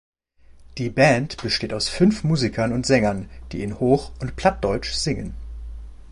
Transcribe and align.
Die 0.79 0.89
Band 0.89 1.43
besteht 1.43 1.73
aus 1.75 1.87
fünf 1.87 2.23
Musikern 2.23 2.73
und 2.73 2.87
Sängern, 2.87 3.29
die 3.51 3.61
in 3.61 3.79
Hoch- 3.79 4.11
und 4.19 4.35
Plattdeutsch 4.35 4.93
singen. 4.93 5.35